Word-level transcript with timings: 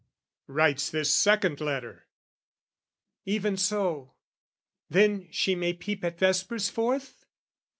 "Writes 0.47 0.89
this 0.89 1.13
second 1.13 1.61
letter?" 1.61 2.07
"Even 3.23 3.55
so! 3.55 4.15
"Then 4.89 5.27
she 5.29 5.53
may 5.53 5.73
peep 5.73 6.03
at 6.03 6.17
vespers 6.17 6.69
forth?" 6.69 7.27